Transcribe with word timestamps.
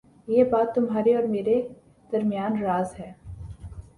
یہ 0.27 0.43
بات 0.43 0.73
تمہارے 0.75 1.13
اور 1.15 1.23
میرے 1.25 1.61
درمیان 2.09 2.61
راز 2.63 2.93
ہے 2.99 3.11